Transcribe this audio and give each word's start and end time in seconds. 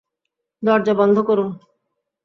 দরজা 0.63 0.93
বন্ধ 0.93 1.17
করুন! 1.19 1.49